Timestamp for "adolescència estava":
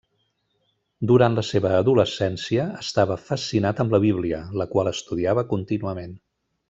1.81-3.19